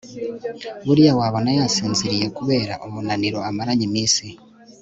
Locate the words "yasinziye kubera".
1.59-2.73